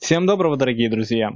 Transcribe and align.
Всем 0.00 0.24
доброго, 0.24 0.56
дорогие 0.56 0.88
друзья! 0.88 1.32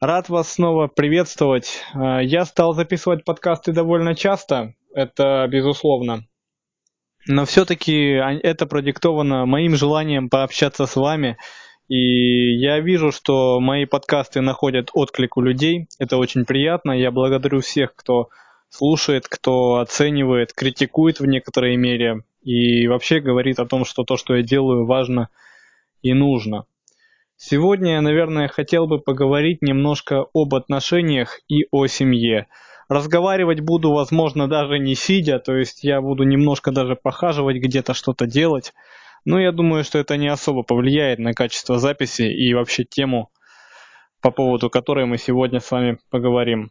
Рад 0.00 0.28
вас 0.28 0.52
снова 0.52 0.86
приветствовать. 0.86 1.82
Э, 1.92 2.20
я 2.22 2.44
стал 2.44 2.72
записывать 2.72 3.24
подкасты 3.24 3.72
довольно 3.72 4.14
часто, 4.14 4.74
это 4.94 5.44
безусловно. 5.50 6.24
Но 7.26 7.44
все-таки 7.46 8.12
это 8.12 8.66
продиктовано 8.66 9.44
моим 9.44 9.74
желанием 9.74 10.30
пообщаться 10.30 10.86
с 10.86 10.94
вами. 10.94 11.36
И 11.88 12.56
я 12.60 12.78
вижу, 12.78 13.10
что 13.10 13.58
мои 13.58 13.86
подкасты 13.86 14.40
находят 14.40 14.90
отклик 14.94 15.36
у 15.36 15.40
людей. 15.40 15.88
Это 15.98 16.16
очень 16.16 16.44
приятно. 16.44 16.92
Я 16.92 17.10
благодарю 17.10 17.60
всех, 17.60 17.96
кто 17.96 18.28
слушает, 18.68 19.26
кто 19.26 19.78
оценивает, 19.78 20.52
критикует 20.52 21.18
в 21.18 21.26
некоторой 21.26 21.76
мере 21.76 22.22
и 22.44 22.86
вообще 22.86 23.18
говорит 23.18 23.58
о 23.58 23.66
том, 23.66 23.84
что 23.84 24.04
то, 24.04 24.16
что 24.16 24.36
я 24.36 24.44
делаю, 24.44 24.86
важно 24.86 25.28
и 26.02 26.14
нужно. 26.14 26.66
Сегодня 27.42 27.94
я, 27.94 28.02
наверное, 28.02 28.48
хотел 28.48 28.86
бы 28.86 28.98
поговорить 28.98 29.62
немножко 29.62 30.26
об 30.34 30.54
отношениях 30.54 31.40
и 31.48 31.64
о 31.70 31.86
семье. 31.86 32.48
Разговаривать 32.90 33.60
буду, 33.60 33.92
возможно, 33.92 34.46
даже 34.46 34.78
не 34.78 34.94
сидя, 34.94 35.38
то 35.38 35.56
есть 35.56 35.82
я 35.82 36.02
буду 36.02 36.24
немножко 36.24 36.70
даже 36.70 36.96
похаживать, 36.96 37.56
где-то 37.56 37.94
что-то 37.94 38.26
делать. 38.26 38.74
Но 39.24 39.40
я 39.40 39.52
думаю, 39.52 39.84
что 39.84 39.98
это 39.98 40.18
не 40.18 40.28
особо 40.28 40.64
повлияет 40.64 41.18
на 41.18 41.32
качество 41.32 41.78
записи 41.78 42.24
и 42.24 42.52
вообще 42.52 42.84
тему, 42.84 43.30
по 44.20 44.30
поводу 44.30 44.68
которой 44.68 45.06
мы 45.06 45.16
сегодня 45.16 45.60
с 45.60 45.70
вами 45.70 45.96
поговорим. 46.10 46.70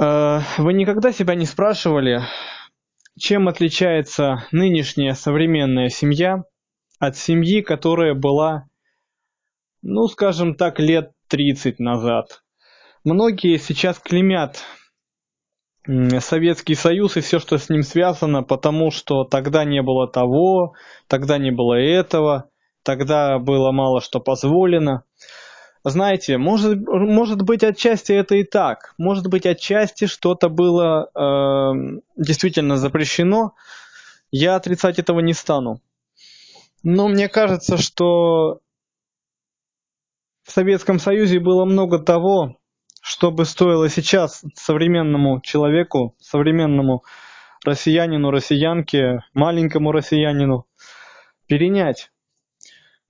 Э, 0.00 0.42
вы 0.58 0.74
никогда 0.74 1.10
себя 1.10 1.34
не 1.34 1.46
спрашивали, 1.46 2.20
чем 3.18 3.48
отличается 3.48 4.46
нынешняя 4.52 5.14
современная 5.14 5.88
семья 5.88 6.44
от 7.00 7.16
семьи, 7.16 7.62
которая 7.62 8.14
была 8.14 8.68
ну, 9.82 10.06
скажем 10.06 10.54
так, 10.54 10.78
лет 10.78 11.12
30 11.28 11.78
назад. 11.80 12.42
Многие 13.04 13.58
сейчас 13.58 13.98
клеймят 13.98 14.62
Советский 16.20 16.76
Союз 16.76 17.16
и 17.16 17.20
все, 17.20 17.40
что 17.40 17.58
с 17.58 17.68
ним 17.68 17.82
связано, 17.82 18.44
потому 18.44 18.92
что 18.92 19.24
тогда 19.24 19.64
не 19.64 19.82
было 19.82 20.06
того, 20.06 20.74
тогда 21.08 21.38
не 21.38 21.50
было 21.50 21.74
этого, 21.74 22.48
тогда 22.84 23.40
было 23.40 23.72
мало 23.72 24.00
что 24.00 24.20
позволено. 24.20 25.02
Знаете, 25.84 26.38
может, 26.38 26.78
может 26.86 27.42
быть 27.42 27.64
отчасти 27.64 28.12
это 28.12 28.36
и 28.36 28.44
так, 28.44 28.94
может 28.98 29.26
быть 29.26 29.46
отчасти 29.46 30.06
что-то 30.06 30.48
было 30.48 31.10
э, 31.12 32.00
действительно 32.16 32.76
запрещено, 32.76 33.54
я 34.30 34.54
отрицать 34.54 35.00
этого 35.00 35.18
не 35.18 35.32
стану. 35.32 35.80
Но 36.84 37.08
мне 37.08 37.28
кажется, 37.28 37.78
что 37.78 38.60
в 40.52 40.54
Советском 40.54 40.98
Союзе 40.98 41.40
было 41.40 41.64
много 41.64 41.98
того, 41.98 42.58
что 43.00 43.30
бы 43.30 43.46
стоило 43.46 43.88
сейчас 43.88 44.44
современному 44.54 45.40
человеку, 45.40 46.14
современному 46.20 47.04
россиянину, 47.64 48.30
россиянке, 48.30 49.20
маленькому 49.32 49.92
россиянину 49.92 50.66
перенять. 51.46 52.12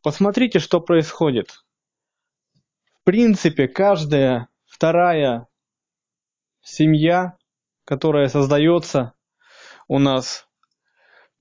Посмотрите, 0.05 0.61
что 0.61 0.81
происходит. 0.81 1.65
В 3.01 3.03
принципе, 3.03 3.67
каждая 3.67 4.47
вторая 4.65 5.49
семья, 6.63 7.39
которая 7.85 8.29
создается 8.29 9.15
у 9.89 9.99
нас, 9.99 10.47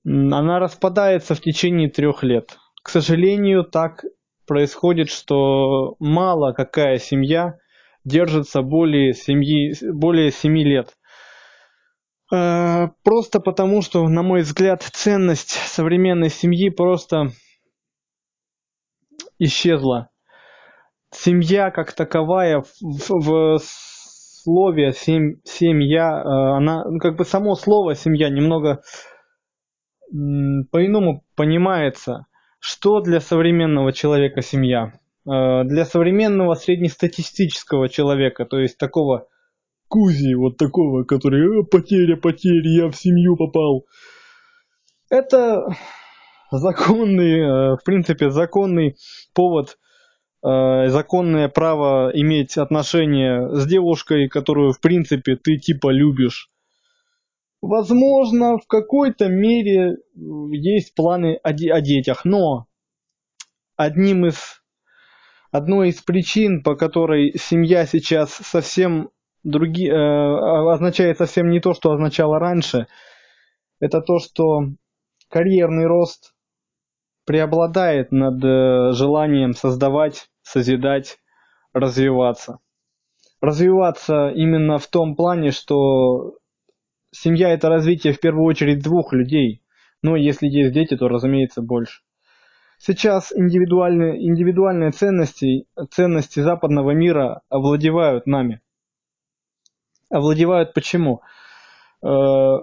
она 0.04 0.58
распадается 0.58 1.36
в 1.36 1.40
течение 1.40 1.88
трех 1.88 2.24
лет. 2.24 2.58
К 2.82 2.88
сожалению, 2.88 3.62
так 3.62 4.04
происходит, 4.46 5.08
что 5.08 5.96
мало 5.98 6.52
какая 6.52 6.98
семья 6.98 7.58
держится 8.04 8.62
более, 8.62 9.12
семьи, 9.12 9.74
более 9.92 10.30
7 10.30 10.58
лет. 10.58 10.96
Э, 12.32 12.88
просто 13.04 13.40
потому, 13.40 13.82
что, 13.82 14.08
на 14.08 14.22
мой 14.22 14.40
взгляд, 14.42 14.82
ценность 14.82 15.50
современной 15.50 16.30
семьи 16.30 16.70
просто 16.70 17.28
исчезла. 19.38 20.10
Семья 21.10 21.70
как 21.70 21.92
таковая 21.92 22.62
в, 22.80 23.10
в 23.10 23.58
слове 23.62 24.92
сем, 24.92 25.36
семья, 25.44 26.22
э, 26.22 26.56
она, 26.56 26.84
ну, 26.84 26.98
как 26.98 27.16
бы 27.16 27.24
само 27.24 27.54
слово 27.54 27.94
семья 27.94 28.30
немного 28.30 28.82
по-иному 30.10 31.24
понимается. 31.36 32.26
Что 32.64 33.00
для 33.00 33.18
современного 33.18 33.92
человека 33.92 34.40
семья? 34.40 34.92
Э, 35.28 35.64
для 35.64 35.84
современного 35.84 36.54
среднестатистического 36.54 37.88
человека, 37.88 38.44
то 38.44 38.56
есть 38.60 38.78
такого 38.78 39.26
кузи, 39.88 40.34
вот 40.34 40.58
такого, 40.58 41.02
который 41.02 41.40
э, 41.42 41.64
потеря, 41.64 42.16
потеря, 42.16 42.84
я 42.84 42.88
в 42.88 42.94
семью 42.94 43.36
попал. 43.36 43.84
Это 45.10 45.74
законный, 46.52 47.40
э, 47.40 47.76
в 47.76 47.84
принципе, 47.84 48.30
законный 48.30 48.96
повод, 49.34 49.76
законное 50.44 51.48
право 51.48 52.10
иметь 52.14 52.58
отношения 52.58 53.48
с 53.48 53.66
девушкой, 53.66 54.28
которую, 54.28 54.72
в 54.72 54.80
принципе, 54.80 55.36
ты 55.36 55.56
типа 55.56 55.90
любишь. 55.90 56.51
Возможно, 57.62 58.58
в 58.58 58.66
какой-то 58.66 59.28
мере 59.28 59.98
есть 60.50 60.96
планы 60.96 61.36
о, 61.44 61.50
о 61.50 61.80
детях, 61.80 62.24
но 62.24 62.66
одним 63.76 64.26
из, 64.26 64.64
одной 65.52 65.90
из 65.90 66.02
причин, 66.02 66.64
по 66.64 66.74
которой 66.74 67.38
семья 67.38 67.86
сейчас 67.86 68.32
совсем 68.32 69.10
други, 69.44 69.88
э, 69.88 69.94
означает 69.94 71.18
совсем 71.18 71.50
не 71.50 71.60
то, 71.60 71.72
что 71.72 71.92
означало 71.92 72.40
раньше, 72.40 72.88
это 73.78 74.00
то, 74.00 74.18
что 74.18 74.62
карьерный 75.28 75.86
рост 75.86 76.34
преобладает 77.26 78.10
над 78.10 78.42
э, 78.42 78.90
желанием 78.92 79.54
создавать, 79.54 80.28
созидать, 80.42 81.18
развиваться. 81.72 82.58
Развиваться 83.40 84.30
именно 84.34 84.78
в 84.78 84.88
том 84.88 85.14
плане, 85.14 85.52
что 85.52 86.38
семья 87.12 87.50
это 87.50 87.68
развитие 87.68 88.12
в 88.12 88.20
первую 88.20 88.44
очередь 88.44 88.82
двух 88.82 89.12
людей. 89.12 89.62
Но 90.02 90.16
если 90.16 90.48
есть 90.48 90.72
дети, 90.72 90.96
то, 90.96 91.08
разумеется, 91.08 91.62
больше. 91.62 92.00
Сейчас 92.78 93.32
индивидуальные, 93.32 94.26
индивидуальные 94.26 94.90
ценности, 94.90 95.66
ценности 95.90 96.40
западного 96.40 96.90
мира 96.90 97.42
овладевают 97.48 98.26
нами. 98.26 98.60
Овладевают 100.10 100.74
почему? 100.74 101.22
Э, 102.02 102.08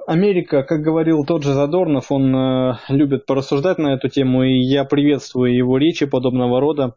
Америка, 0.08 0.64
как 0.64 0.81
говорил 0.81 1.24
тот 1.24 1.44
же 1.44 1.54
Задорнов, 1.54 2.12
он 2.12 2.36
э, 2.36 2.74
любит 2.90 3.26
порассуждать 3.26 3.78
на 3.78 3.94
эту 3.94 4.10
тему, 4.10 4.44
и 4.44 4.60
я 4.60 4.84
приветствую 4.84 5.56
его 5.56 5.78
речи 5.78 6.06
подобного 6.06 6.60
рода. 6.60 6.96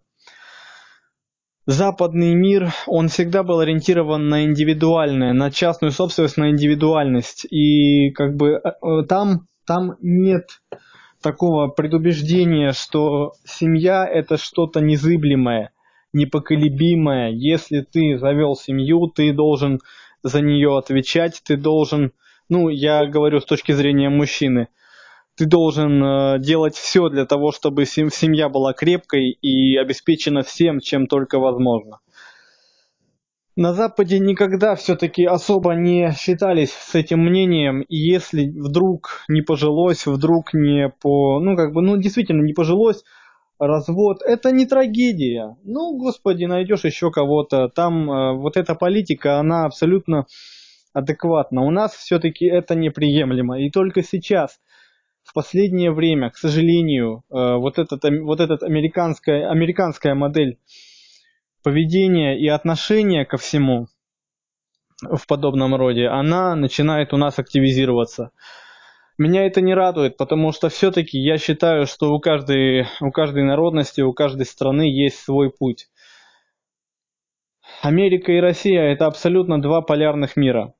Западный 1.72 2.34
мир, 2.34 2.70
он 2.86 3.08
всегда 3.08 3.42
был 3.42 3.60
ориентирован 3.60 4.28
на 4.28 4.44
индивидуальное, 4.44 5.32
на 5.32 5.50
частную 5.50 5.90
собственность, 5.90 6.36
на 6.36 6.50
индивидуальность. 6.50 7.46
И 7.50 8.10
как 8.10 8.36
бы 8.36 8.60
э, 8.62 9.02
там, 9.08 9.48
там 9.66 9.96
нет 10.02 10.60
такого 11.22 11.68
предубеждения, 11.68 12.72
что 12.72 13.32
семья 13.46 14.06
это 14.06 14.36
что-то 14.36 14.82
незыблемое, 14.82 15.70
непоколебимое. 16.12 17.30
Если 17.30 17.80
ты 17.80 18.18
завел 18.18 18.54
семью, 18.54 19.06
ты 19.06 19.32
должен 19.32 19.80
за 20.22 20.42
нее 20.42 20.76
отвечать, 20.76 21.40
ты 21.42 21.56
должен, 21.56 22.12
ну, 22.50 22.68
я 22.68 23.06
говорю 23.06 23.40
с 23.40 23.46
точки 23.46 23.72
зрения 23.72 24.10
мужчины– 24.10 24.68
ты 25.36 25.46
должен 25.46 26.02
э, 26.02 26.38
делать 26.40 26.74
все 26.74 27.08
для 27.08 27.24
того, 27.24 27.52
чтобы 27.52 27.86
семья 27.86 28.48
была 28.48 28.72
крепкой 28.72 29.30
и 29.30 29.76
обеспечена 29.76 30.42
всем, 30.42 30.80
чем 30.80 31.06
только 31.06 31.38
возможно. 31.38 32.00
На 33.54 33.74
Западе 33.74 34.18
никогда 34.18 34.74
все-таки 34.76 35.24
особо 35.24 35.74
не 35.74 36.12
считались 36.18 36.72
с 36.72 36.94
этим 36.94 37.20
мнением, 37.20 37.82
и 37.82 37.96
если 37.96 38.46
вдруг 38.46 39.24
не 39.28 39.42
пожилось, 39.42 40.06
вдруг 40.06 40.54
не 40.54 40.88
по, 40.88 41.38
ну 41.38 41.54
как 41.54 41.74
бы, 41.74 41.82
ну 41.82 41.98
действительно 41.98 42.42
не 42.42 42.54
пожилось, 42.54 43.04
развод, 43.58 44.22
это 44.22 44.50
не 44.52 44.66
трагедия. 44.66 45.56
Ну, 45.64 45.96
господи, 45.96 46.46
найдешь 46.46 46.84
еще 46.84 47.10
кого-то. 47.10 47.68
Там 47.68 48.10
э, 48.10 48.34
вот 48.36 48.56
эта 48.56 48.74
политика, 48.74 49.38
она 49.38 49.66
абсолютно 49.66 50.26
адекватна. 50.94 51.62
У 51.62 51.70
нас 51.70 51.92
все-таки 51.92 52.46
это 52.46 52.74
неприемлемо. 52.74 53.60
И 53.60 53.70
только 53.70 54.02
сейчас– 54.02 54.58
в 55.24 55.32
последнее 55.34 55.92
время, 55.92 56.30
к 56.30 56.36
сожалению, 56.36 57.24
э, 57.30 57.56
вот, 57.56 57.78
этот, 57.78 58.02
вот 58.22 58.40
этот 58.40 58.62
американская, 58.62 59.50
американская 59.50 60.14
модель 60.14 60.58
поведения 61.62 62.38
и 62.38 62.48
отношения 62.48 63.24
ко 63.24 63.36
всему 63.36 63.86
в 65.00 65.26
подобном 65.26 65.74
роде, 65.74 66.06
она 66.06 66.54
начинает 66.54 67.12
у 67.12 67.16
нас 67.16 67.38
активизироваться. 67.38 68.30
Меня 69.18 69.46
это 69.46 69.60
не 69.60 69.74
радует, 69.74 70.16
потому 70.16 70.52
что 70.52 70.68
все-таки 70.68 71.18
я 71.18 71.38
считаю, 71.38 71.86
что 71.86 72.12
у 72.12 72.18
каждой, 72.18 72.86
у 73.00 73.10
каждой 73.10 73.44
народности, 73.44 74.00
у 74.00 74.12
каждой 74.12 74.46
страны 74.46 74.82
есть 74.82 75.18
свой 75.18 75.50
путь. 75.50 75.88
Америка 77.82 78.32
и 78.32 78.40
Россия– 78.40 78.82
это 78.92 79.06
абсолютно 79.06 79.60
два 79.60 79.82
полярных 79.82 80.36
мира. 80.36 80.74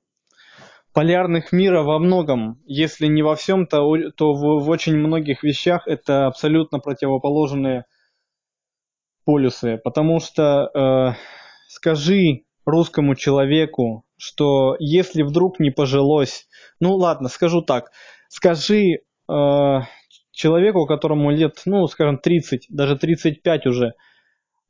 Полярных 0.94 1.52
мира 1.52 1.82
во 1.82 1.98
многом, 1.98 2.60
если 2.66 3.06
не 3.06 3.22
во 3.22 3.34
всем, 3.34 3.66
то, 3.66 4.10
то 4.14 4.34
в, 4.34 4.62
в 4.62 4.68
очень 4.68 4.96
многих 4.96 5.42
вещах 5.42 5.86
это 5.86 6.26
абсолютно 6.26 6.80
противоположные 6.80 7.86
полюсы. 9.24 9.80
Потому 9.82 10.20
что 10.20 10.68
э, 10.74 11.14
скажи 11.68 12.42
русскому 12.66 13.14
человеку, 13.14 14.04
что 14.18 14.76
если 14.78 15.22
вдруг 15.22 15.60
не 15.60 15.70
пожилось, 15.70 16.46
ну 16.78 16.94
ладно, 16.94 17.28
скажу 17.28 17.62
так, 17.62 17.90
скажи 18.28 18.98
э, 19.28 19.80
человеку, 20.32 20.86
которому 20.86 21.30
лет, 21.30 21.62
ну, 21.64 21.86
скажем, 21.86 22.18
30, 22.18 22.66
даже 22.68 22.96
35 22.98 23.66
уже, 23.66 23.94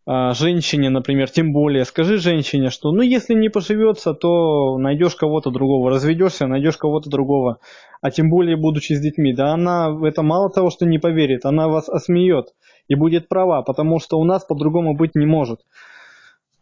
э, 0.06 0.32
женщине, 0.34 0.90
например, 0.90 1.30
тем 1.30 1.52
более, 1.52 1.84
скажи 1.84 2.18
женщине, 2.18 2.70
что, 2.70 2.92
ну, 2.92 3.02
если 3.02 3.34
не 3.34 3.48
поживется, 3.48 4.14
то 4.14 4.78
найдешь 4.78 5.14
кого-то 5.14 5.50
другого, 5.50 5.90
разведешься, 5.90 6.46
найдешь 6.46 6.76
кого-то 6.76 7.10
другого, 7.10 7.58
а 8.00 8.10
тем 8.10 8.30
более 8.30 8.56
будучи 8.56 8.92
с 8.92 9.00
детьми, 9.00 9.32
да 9.32 9.52
она 9.52 9.90
в 9.90 10.04
это 10.04 10.22
мало 10.22 10.50
того, 10.50 10.70
что 10.70 10.86
не 10.86 10.98
поверит, 10.98 11.44
она 11.44 11.68
вас 11.68 11.88
осмеет 11.88 12.54
и 12.88 12.94
будет 12.94 13.28
права, 13.28 13.62
потому 13.62 14.00
что 14.00 14.18
у 14.18 14.24
нас 14.24 14.44
по-другому 14.44 14.96
быть 14.96 15.14
не 15.14 15.26
может. 15.26 15.60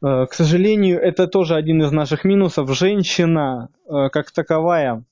Э, 0.04 0.26
к 0.26 0.34
сожалению, 0.34 1.00
это 1.00 1.26
тоже 1.26 1.54
один 1.54 1.82
из 1.82 1.92
наших 1.92 2.25
минусов. 2.25 2.70
Женщина, 2.76 3.69
э, 3.88 4.08
как 4.10 4.31
таковая, 4.31 5.04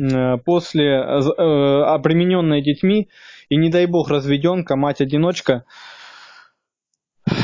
Э, 0.00 0.38
после 0.38 0.96
обремененная 0.98 2.62
детьми 2.62 3.08
и 3.48 3.56
не 3.56 3.70
дай 3.70 3.86
бог 3.86 4.08
разведенка, 4.08 4.76
мать-одиночка, 4.76 5.64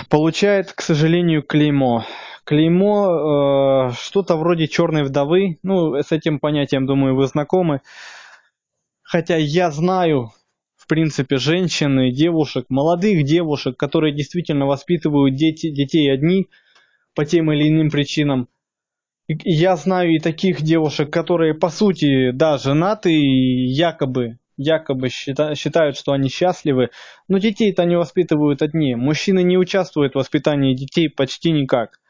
получает, 0.08 0.72
к 0.72 0.80
сожалению, 0.80 1.42
клеймо. 1.42 2.04
Клеймо 2.44 3.90
э, 3.90 3.92
что-то 4.00 4.36
вроде 4.36 4.68
черной 4.68 5.02
вдовы, 5.02 5.58
ну, 5.62 5.94
с 5.96 6.12
этим 6.12 6.38
понятием, 6.38 6.86
думаю, 6.86 7.16
вы 7.16 7.26
знакомы. 7.26 7.80
Хотя 9.02 9.36
я 9.36 9.70
знаю, 9.70 10.32
в 10.76 10.86
принципе, 10.86 11.38
женщин 11.38 11.98
и 12.00 12.12
девушек, 12.12 12.66
молодых 12.68 13.24
девушек, 13.24 13.76
которые 13.76 14.14
действительно 14.14 14.66
воспитывают 14.66 15.34
дети, 15.34 15.70
детей 15.70 16.12
одни 16.12 16.48
по 17.14 17.24
тем 17.24 17.50
или 17.50 17.68
иным 17.68 17.90
причинам, 17.90 18.48
я 19.28 19.76
знаю 19.76 20.10
и 20.14 20.20
таких 20.20 20.62
девушек, 20.62 21.12
которые 21.12 21.54
по 21.54 21.68
сути, 21.68 22.30
да, 22.30 22.58
женаты 22.58 23.10
якобы, 23.10 24.38
якобы 24.56 25.08
считают, 25.08 25.96
что 25.96 26.12
они 26.12 26.28
счастливы, 26.28 26.90
но 27.28 27.38
детей-то 27.38 27.82
они 27.82 27.96
воспитывают 27.96 28.62
одни. 28.62 28.94
Мужчины 28.94 29.42
не 29.42 29.58
участвуют 29.58 30.14
в 30.14 30.18
воспитании 30.18 30.74
детей 30.74 31.08
почти 31.08 31.52
никак. 31.52 32.00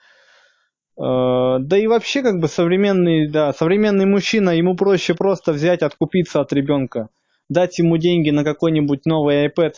Э, 0.99 1.59
да 1.61 1.79
и 1.79 1.87
вообще, 1.87 2.23
как 2.23 2.41
бы 2.41 2.49
современный, 2.49 3.29
да, 3.29 3.53
современный 3.53 4.07
мужчина, 4.07 4.51
ему 4.51 4.77
проще 4.77 5.15
просто 5.15 5.53
взять, 5.53 5.83
откупиться 5.83 6.41
от 6.41 6.53
ребенка, 6.53 7.09
дать 7.49 7.79
ему 7.79 7.97
деньги 7.99 8.31
на 8.31 8.45
какой-нибудь 8.45 9.05
новый 9.05 9.47
iPad 9.47 9.75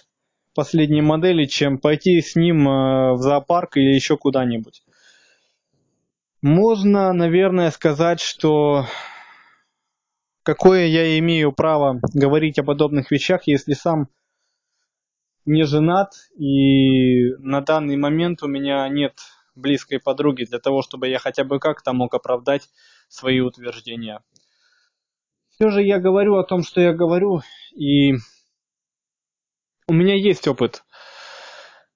последней 0.55 1.03
модели, 1.03 1.44
чем 1.47 1.79
пойти 1.79 2.21
с 2.21 2.37
ним 2.37 2.69
э, 2.69 3.12
в 3.14 3.19
зоопарк 3.19 3.76
или 3.76 3.94
еще 3.94 4.17
куда-нибудь. 4.17 4.82
Можно, 6.41 7.12
наверное, 7.12 7.73
сказать, 7.73 8.21
что 8.21 8.87
какое 10.49 10.87
я 10.87 11.19
имею 11.19 11.53
право 11.53 12.00
говорить 12.15 12.59
о 12.59 12.62
подобных 12.62 13.11
вещах, 13.11 13.43
если 13.47 13.75
сам 13.75 14.09
не 15.45 15.65
женат 15.65 16.15
и 16.39 17.35
на 17.41 17.61
данный 17.61 17.99
момент 17.99 18.43
у 18.43 18.49
меня 18.49 18.89
нет 18.89 19.12
близкой 19.55 20.00
подруги 20.00 20.45
для 20.45 20.59
того, 20.59 20.81
чтобы 20.81 21.09
я 21.09 21.19
хотя 21.19 21.45
бы 21.45 21.61
как-то 21.61 21.93
мог 21.93 22.15
оправдать 22.15 22.71
свои 23.09 23.41
утверждения. 23.41 24.23
Все 25.50 25.69
же 25.69 25.83
я 25.83 25.99
говорю 25.99 26.37
о 26.37 26.45
том, 26.45 26.62
что 26.62 26.81
я 26.81 26.95
говорю, 26.95 27.43
и 27.77 28.15
у 29.87 29.93
меня 29.93 30.15
есть 30.15 30.49
опыт, 30.49 30.83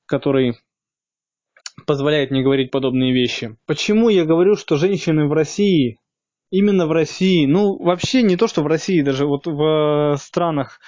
который 0.05 0.59
позволяет 1.87 2.31
мне 2.31 2.43
говорить 2.43 2.71
подобные 2.71 3.15
вещи. 3.15 3.57
Почему 3.65 4.11
я 4.11 4.27
говорю, 4.27 4.57
что 4.57 4.77
женщины 4.77 5.27
в 5.27 5.33
России, 5.33 6.02
именно 6.53 6.87
в 6.87 6.93
России, 6.93 7.47
ну 7.47 7.77
вообще 7.83 8.23
не 8.23 8.37
то, 8.37 8.47
что 8.47 8.63
в 8.63 8.67
России, 8.69 9.03
даже 9.03 9.27
вот 9.27 9.47
в 9.47 10.17
странах 10.21 10.79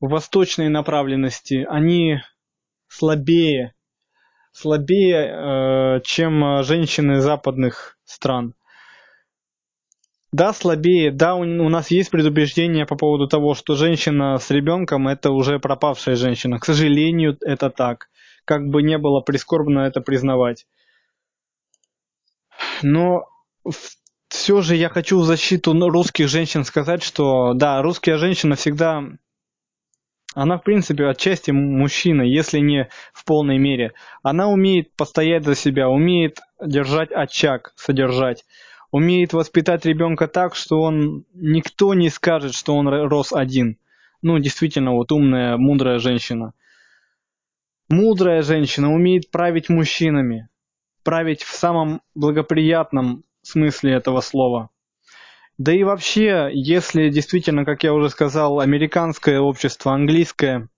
восточной 0.00 0.68
направленности, 0.68 1.66
они 1.68 2.18
слабее, 2.88 3.74
слабее, 4.52 5.98
э, 5.98 6.00
чем 6.02 6.62
женщины 6.64 7.20
западных 7.20 7.98
стран. 8.04 8.54
Да, 10.32 10.52
слабее, 10.52 11.12
да, 11.12 11.36
у, 11.36 11.42
у 11.42 11.68
нас 11.68 11.90
есть 11.92 12.10
предубеждение 12.10 12.86
по 12.86 12.96
поводу 12.96 13.28
того, 13.28 13.54
что 13.54 13.76
женщина 13.76 14.38
с 14.38 14.50
ребенком 14.50 15.06
это 15.06 15.30
уже 15.30 15.60
пропавшая 15.60 16.16
женщина. 16.16 16.58
К 16.58 16.64
сожалению, 16.64 17.38
это 17.40 17.70
так 17.70 18.08
как 18.44 18.66
бы 18.68 18.82
не 18.82 18.98
было 18.98 19.20
прискорбно 19.20 19.80
это 19.80 20.00
признавать. 20.00 20.66
Но 22.82 23.26
все 24.28 24.62
же 24.62 24.76
я 24.76 24.88
хочу 24.88 25.18
в 25.20 25.24
защиту 25.24 25.72
русских 25.88 26.28
женщин 26.28 26.64
сказать, 26.64 27.02
что 27.02 27.54
да, 27.54 27.82
русская 27.82 28.16
женщина 28.16 28.56
всегда, 28.56 29.04
она 30.34 30.58
в 30.58 30.62
принципе 30.64 31.06
отчасти 31.06 31.52
мужчина, 31.52 32.22
если 32.22 32.58
не 32.58 32.88
в 33.12 33.24
полной 33.24 33.58
мере. 33.58 33.92
Она 34.22 34.48
умеет 34.48 34.94
постоять 34.96 35.44
за 35.44 35.54
себя, 35.54 35.88
умеет 35.88 36.40
держать 36.60 37.12
очаг, 37.12 37.72
содержать, 37.76 38.44
умеет 38.90 39.32
воспитать 39.32 39.86
ребенка 39.86 40.26
так, 40.26 40.56
что 40.56 40.80
он 40.80 41.24
никто 41.34 41.94
не 41.94 42.10
скажет, 42.10 42.54
что 42.54 42.74
он 42.74 42.88
рос 42.88 43.32
один. 43.32 43.78
Ну, 44.22 44.38
действительно, 44.38 44.92
вот 44.92 45.12
умная, 45.12 45.56
мудрая 45.56 45.98
женщина. 45.98 46.52
Мудрая 47.88 48.42
женщина 48.42 48.92
умеет 48.92 49.30
править 49.30 49.68
мужчинами, 49.68 50.48
править 51.04 51.42
в 51.42 51.54
самом 51.54 52.00
благоприятном 52.14 53.24
смысле 53.46 53.92
этого 53.92 54.20
слова. 54.20 54.70
Да 55.58 55.72
и 55.72 55.84
вообще, 55.84 56.50
если 56.52 57.10
действительно, 57.10 57.64
как 57.64 57.84
я 57.84 57.92
уже 57.92 58.10
сказал, 58.10 58.60
американское 58.60 59.38
общество, 59.40 59.92
английское, 59.92 60.68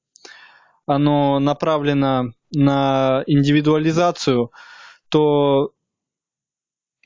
оно 0.87 1.39
направлено 1.39 2.33
на 2.53 3.23
индивидуализацию, 3.27 4.53
то 5.09 5.73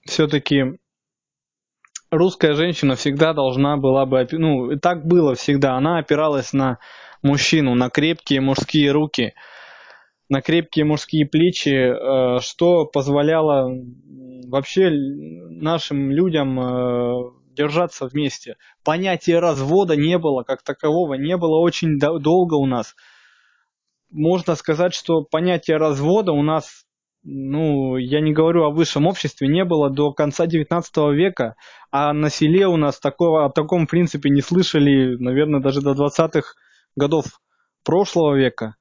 все-таки 0.04 0.78
русская 2.10 2.54
женщина 2.54 2.96
всегда 2.96 3.32
должна 3.32 3.76
была 3.76 4.04
бы, 4.04 4.26
ну, 4.32 4.76
так 4.78 5.06
было 5.06 5.36
всегда, 5.36 5.74
она 5.76 5.98
опиралась 5.98 6.52
на 6.52 6.78
мужчину, 7.22 7.74
на 7.74 7.88
крепкие 7.88 8.40
мужские 8.40 8.90
руки– 8.90 9.34
на 10.30 10.40
крепкие 10.40 10.84
мужские 10.84 11.26
плечи, 11.26 11.68
э, 11.68 12.40
что 12.40 12.86
позволяло 12.86 13.68
вообще 14.46 14.88
нашим 14.90 16.12
людям 16.12 16.58
э, 16.58 17.30
держаться 17.56 18.06
вместе. 18.06 18.56
Понятия 18.84 19.40
развода 19.40 19.96
не 19.96 20.18
было, 20.18 20.44
как 20.44 20.62
такового, 20.62 21.14
не 21.14 21.36
было 21.36 21.58
очень 21.58 21.98
долго 21.98 22.54
у 22.54 22.66
нас. 22.66 22.94
Можно 24.10 24.54
сказать, 24.54 24.94
что 24.94 25.22
понятие 25.22 25.78
развода 25.78 26.30
у 26.30 26.42
нас, 26.42 26.84
ну, 27.24 27.96
я 27.96 28.20
не 28.20 28.32
говорю 28.32 28.64
о 28.64 28.70
высшем 28.70 29.06
обществе, 29.06 29.48
не 29.48 29.64
было 29.64 29.90
до 29.90 30.12
конца 30.12 30.46
19 30.46 30.96
века, 31.12 31.56
а 31.90 32.12
на 32.12 32.30
селе 32.30 32.68
у 32.68 32.76
нас 32.76 33.00
такого, 33.00 33.46
о 33.46 33.50
таком 33.50 33.88
принципе 33.88 34.30
не 34.30 34.42
слышали, 34.42 35.16
наверное, 35.16 35.60
даже 35.60 35.80
до 35.80 35.92
20-х 35.92 36.54
годов 36.94 37.24
прошлого 37.84 38.36
века. 38.36 38.76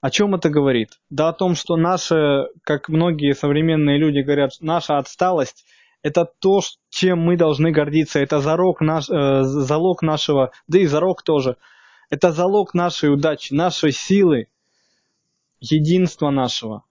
О 0.00 0.10
чем 0.10 0.34
это 0.34 0.48
говорит? 0.48 0.98
Да 1.10 1.28
о 1.28 1.32
том, 1.32 1.54
что 1.54 1.76
наша, 1.76 2.48
как 2.64 2.88
многие 2.88 3.34
современные 3.34 3.98
люди 3.98 4.20
говорят, 4.20 4.52
наша 4.60 4.98
отсталость– 4.98 5.66
это 6.02 6.24
то, 6.24 6.60
чем 6.88 7.20
мы 7.20 7.36
должны 7.36 7.72
гордиться. 7.72 8.18
Это 8.20 8.40
залог, 8.40 8.80
наш, 8.80 9.10
э, 9.10 9.42
залог 9.42 10.02
нашего, 10.02 10.52
да 10.66 10.78
и 10.78 10.86
зарок 10.86 11.22
тоже. 11.22 11.56
Это 12.08 12.32
залог 12.32 12.72
нашей 12.72 13.12
удачи, 13.12 13.52
нашей 13.52 13.92
силы, 13.92 14.48
единства 15.60 16.30
нашего. 16.30 16.84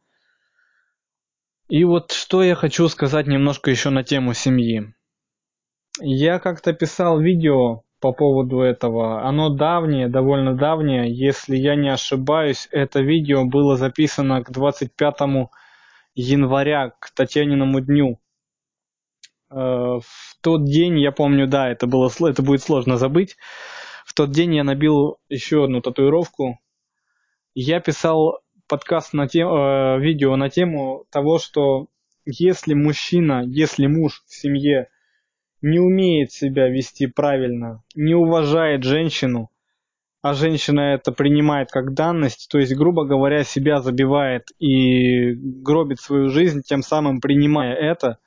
И 1.68 1.84
вот 1.84 2.12
что 2.12 2.44
я 2.44 2.56
хочу 2.56 2.88
сказать 2.88 3.28
немножко 3.28 3.72
еще 3.72 3.90
на 3.90 4.04
тему 4.04 4.34
семьи. 4.34 4.94
Я 6.00 6.40
как-то 6.40 6.74
писал 6.74 7.20
видео 7.20 7.84
по 8.00 8.14
поводу 8.14 8.62
этого. 8.62 9.24
Оно 9.28 9.50
давнее, 9.50 10.08
довольно 10.08 10.56
давнее. 10.56 11.14
Если 11.14 11.56
я 11.58 11.76
не 11.76 11.90
ошибаюсь, 11.90 12.68
это 12.72 13.02
видео 13.02 13.46
было 13.46 13.76
записано 13.76 14.44
к 14.44 14.52
25 14.52 15.50
января, 16.16 16.92
к 17.00 17.12
Татьяниному 17.12 17.82
дню. 17.82 18.20
в 19.50 20.04
тот 20.42 20.66
день, 20.66 21.00
я 21.00 21.12
помню, 21.12 21.48
да, 21.48 21.70
это, 21.70 21.88
было, 21.88 22.10
это 22.28 22.44
будет 22.44 22.62
сложно 22.62 22.98
забыть, 22.98 23.36
в 24.06 24.14
тот 24.14 24.32
день 24.32 24.56
я 24.56 24.64
набил 24.64 25.18
еще 25.28 25.64
одну 25.64 25.82
татуировку. 25.82 26.60
Я 27.56 27.80
писал 27.80 28.40
подкаст 28.68 29.14
на 29.14 29.28
тему, 29.28 29.56
э, 29.56 30.00
видео 30.00 30.36
на 30.36 30.50
тему 30.50 31.06
того, 31.12 31.40
что 31.40 31.88
если 32.26 32.74
мужчина, 32.74 33.44
если 33.46 33.88
муж 33.88 34.24
в 34.28 34.34
семье 34.34 34.90
не 35.62 35.80
умеет 35.80 36.32
себя 36.32 36.70
вести 36.70 37.08
правильно, 37.08 37.84
не 37.96 38.16
уважает 38.16 38.84
женщину, 38.84 39.50
а 40.22 40.34
женщина 40.34 40.94
это 40.94 41.12
принимает 41.12 41.70
как 41.72 41.94
данность, 41.94 42.50
то 42.52 42.60
есть, 42.60 42.76
грубо 42.76 43.06
говоря, 43.06 43.44
себя 43.44 43.82
забивает 43.82 44.50
и 44.60 45.34
гробит 45.34 46.00
свою 46.00 46.30
жизнь, 46.30 46.62
тем 46.62 46.82
самым 46.82 47.22
принимая 47.22 47.74
это, 47.74 48.18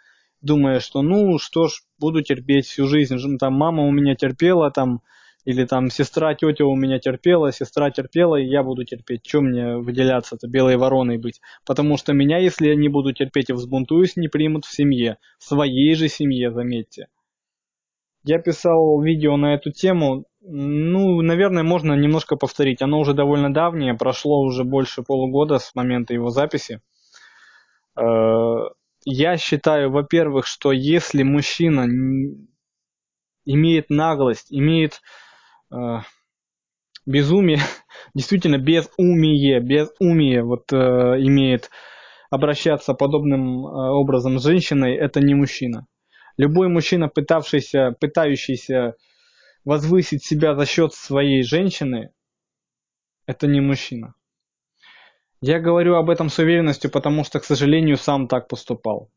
думая, 0.40 0.80
что 0.80 1.02
ну 1.02 1.38
что 1.38 1.68
ж, 1.68 1.82
буду 1.98 2.22
терпеть 2.22 2.66
всю 2.66 2.86
жизнь, 2.86 3.18
там 3.38 3.54
мама 3.54 3.84
у 3.84 3.90
меня 3.90 4.14
терпела, 4.14 4.70
там 4.70 5.02
или 5.44 5.64
там 5.64 5.90
сестра, 5.90 6.34
тетя 6.34 6.64
у 6.64 6.76
меня 6.76 6.98
терпела, 6.98 7.52
сестра 7.52 7.90
терпела, 7.90 8.36
и 8.36 8.46
я 8.46 8.62
буду 8.62 8.84
терпеть. 8.84 9.22
Чем 9.22 9.46
мне 9.46 9.76
выделяться-то, 9.76 10.46
белой 10.46 10.76
вороной 10.76 11.18
быть? 11.18 11.40
Потому 11.66 11.96
что 11.96 12.12
меня, 12.12 12.38
если 12.38 12.68
я 12.68 12.76
не 12.76 12.88
буду 12.88 13.12
терпеть 13.12 13.50
и 13.50 13.52
взбунтуюсь, 13.52 14.16
не 14.16 14.28
примут 14.28 14.64
в 14.64 14.72
семье. 14.72 15.18
В 15.38 15.44
своей 15.44 15.94
же 15.94 16.08
семье, 16.08 16.52
заметьте. 16.52 17.08
Я 18.24 18.38
писал 18.38 19.00
видео 19.00 19.36
на 19.36 19.54
эту 19.54 19.72
тему. 19.72 20.24
Ну, 20.40 21.22
наверное, 21.22 21.64
можно 21.64 21.94
немножко 21.94 22.36
повторить. 22.36 22.80
Оно 22.80 23.00
уже 23.00 23.14
довольно 23.14 23.52
давнее, 23.52 23.94
прошло 23.94 24.40
уже 24.42 24.64
больше 24.64 25.02
полугода 25.02 25.58
с 25.58 25.74
момента 25.74 26.14
его 26.14 26.30
записи. 26.30 26.80
Э, 27.98 28.02
я 29.04 29.36
считаю, 29.36 29.90
во-первых, 29.90 30.46
что 30.46 30.70
если 30.70 31.24
мужчина 31.24 31.86
имеет 33.44 33.90
наглость, 33.90 34.46
имеет 34.50 35.00
э, 35.72 35.76
безумие, 37.04 37.58
действительно 38.14 38.58
безумие, 38.58 39.60
безумие 39.60 40.44
вот 40.44 40.72
э, 40.72 40.76
имеет 40.76 41.70
обращаться 42.30 42.94
подобным 42.94 43.64
образом 43.64 44.38
с 44.38 44.44
женщиной, 44.44 44.94
это 44.96 45.20
не 45.20 45.34
мужчина. 45.34 45.86
Любой 46.36 46.68
мужчина, 46.68 47.08
пытавшийся, 47.08 47.94
пытающийся 48.00 48.96
возвысить 49.64 50.24
себя 50.24 50.54
за 50.54 50.66
счет 50.66 50.94
своей 50.94 51.42
женщины, 51.42 52.12
это 53.26 53.46
не 53.46 53.60
мужчина. 53.60 54.14
Я 55.40 55.60
говорю 55.60 55.96
об 55.96 56.08
этом 56.08 56.28
с 56.28 56.38
уверенностью, 56.38 56.90
потому 56.90 57.24
что, 57.24 57.40
к 57.40 57.44
сожалению, 57.44 57.96
сам 57.96 58.28
так 58.28 58.48
поступал. 58.48 59.10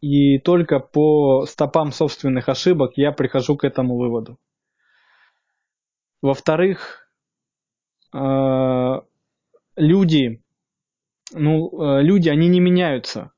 И 0.00 0.38
только 0.38 0.78
по 0.78 1.46
стопам 1.46 1.90
собственных 1.90 2.48
ошибок 2.48 2.92
я 2.96 3.12
прихожу 3.12 3.56
к 3.56 3.64
этому 3.64 3.96
выводу. 3.96 4.38
Во-вторых, 6.22 7.10
э, 8.14 9.00
люди, 9.76 10.42
ну, 11.32 11.98
э, 11.98 12.02
люди, 12.02 12.28
они 12.28 12.48
не 12.48 12.60
меняются. 12.60 13.32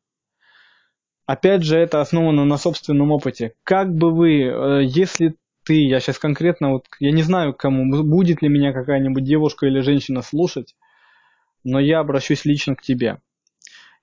Опять 1.31 1.63
же, 1.63 1.79
это 1.79 2.01
основано 2.01 2.45
на 2.45 2.57
собственном 2.59 3.13
опыте. 3.13 3.53
Как 3.63 3.95
бы 3.95 4.13
вы, 4.13 4.41
э, 4.41 4.83
если 4.83 5.37
ты, 5.65 5.75
я 5.75 6.01
сейчас 6.01 6.19
конкретно, 6.19 6.73
вот, 6.73 6.87
я 6.99 7.13
не 7.13 7.23
знаю, 7.23 7.55
кому, 7.55 7.89
будет 8.03 8.43
ли 8.43 8.49
меня 8.49 8.73
какая-нибудь 8.73 9.23
девушка 9.23 9.67
или 9.67 9.79
женщина 9.79 10.23
слушать, 10.23 10.75
но 11.63 11.79
я 11.79 12.01
обращусь 12.01 12.45
лично 12.45 12.75
к 12.75 12.83
тебе. 12.83 13.21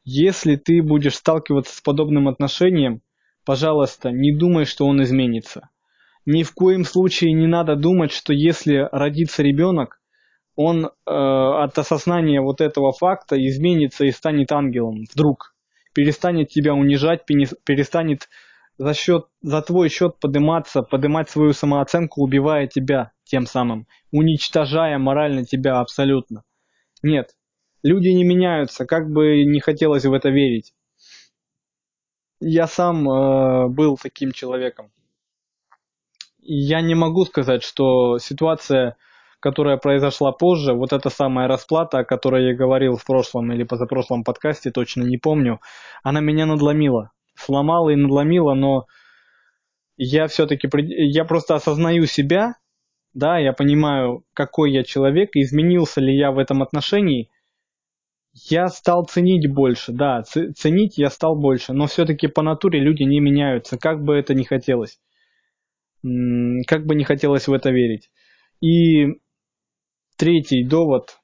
Если 0.06 0.56
ты 0.56 0.82
будешь 0.82 1.16
сталкиваться 1.16 1.76
с 1.76 1.82
подобным 1.82 2.30
отношением, 2.30 3.02
пожалуйста, 3.44 4.10
не 4.10 4.34
думай, 4.34 4.64
что 4.64 4.86
он 4.86 5.04
изменится. 5.04 5.68
Ни 6.26 6.44
в 6.44 6.54
коем 6.54 6.86
случае 6.86 7.34
не 7.34 7.48
надо 7.48 7.76
думать, 7.76 8.14
что 8.14 8.32
если 8.32 8.88
родится 8.90 9.44
ребенок, 9.44 10.00
он 10.56 10.86
э, 10.86 10.90
от 11.06 11.78
осознания 11.78 12.40
вот 12.40 12.62
этого 12.62 12.94
факта 12.94 13.36
изменится 13.36 14.06
и 14.06 14.12
станет 14.12 14.54
ангелом 14.54 15.04
вдруг. 15.14 15.57
Перестанет 15.98 16.50
тебя 16.50 16.76
унижать, 16.76 17.26
перестанет 17.26 18.30
за, 18.78 18.94
счет, 18.94 19.26
за 19.42 19.64
твой 19.64 19.90
счет 19.90 20.20
подниматься, 20.20 20.84
поднимать 20.84 21.28
свою 21.28 21.54
самооценку, 21.54 22.22
убивая 22.22 22.68
тебя 22.68 23.14
тем 23.24 23.48
самым, 23.48 23.88
уничтожая 24.12 25.00
морально 25.00 25.44
тебя 25.44 25.80
абсолютно. 25.80 26.44
Нет, 27.02 27.32
Люди 27.82 28.10
не 28.10 28.24
меняются, 28.24 28.86
как 28.86 29.10
бы 29.10 29.44
не 29.44 29.60
хотелось 29.60 30.06
в 30.06 30.14
это 30.14 30.30
верить. 30.30 30.76
Я 32.40 32.68
сам 32.68 33.10
э, 33.10 33.70
был 33.70 33.98
таким 33.98 34.34
человеком. 34.34 34.92
Я 36.40 36.82
не 36.82 36.94
могу 36.94 37.26
сказать, 37.26 37.64
что 37.64 38.20
ситуация, 38.20 38.98
которая 39.40 39.78
произошла 39.78 40.32
позже, 40.32 40.74
вот 40.74 40.94
эта 40.94 41.10
самая 41.10 41.48
расплата, 41.48 42.00
о 42.00 42.06
которой 42.06 42.48
я 42.48 42.56
говорил 42.56 42.96
в 42.96 43.06
прошлом 43.06 43.52
или 43.52 43.64
позапрошлом 43.64 44.24
подкасте, 44.24 44.72
точно 44.72 45.04
не 45.04 45.18
помню, 45.18 45.60
она 46.04 46.20
меня 46.20 46.46
надломила. 46.46 47.12
Сломала 47.36 47.90
и 47.90 47.96
надломила, 47.96 48.54
но 48.56 48.86
я 49.96 50.28
все-таки, 50.28 50.68
я 50.78 51.24
просто 51.26 51.56
осознаю 51.56 52.06
себя, 52.06 52.56
да, 53.14 53.38
я 53.38 53.54
понимаю, 53.54 54.24
какой 54.34 54.72
я 54.72 54.84
человек, 54.84 55.32
изменился 55.34 56.02
ли 56.02 56.16
я 56.16 56.32
в 56.32 56.40
этом 56.40 56.62
отношении, 56.62 57.30
я 58.50 58.68
стал 58.68 59.06
ценить 59.06 59.52
больше, 59.52 59.92
да, 59.92 60.22
ценить 60.22 60.98
я 60.98 61.10
стал 61.10 61.36
больше, 61.36 61.74
но 61.74 61.88
все-таки 61.88 62.28
по 62.28 62.42
натуре 62.44 62.80
люди 62.80 63.04
не 63.04 63.20
меняются, 63.20 63.78
как 63.78 64.04
бы 64.04 64.16
это 64.16 64.36
ни 64.36 64.44
хотелось. 64.44 65.00
Как 66.04 66.86
бы 66.86 66.96
не 66.96 67.04
хотелось 67.04 67.48
в 67.48 67.54
это 67.54 67.72
верить. 67.72 68.12
И 68.62 69.20
третий 70.18 70.66
довод. 70.66 71.20